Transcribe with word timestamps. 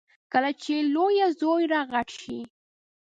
کله 0.31 0.51
چې 0.61 0.73
د 0.79 0.87
لیوه 0.93 1.27
زوی 1.39 1.63
را 1.73 1.81
غټ 1.91 2.09
شي. 2.21 2.39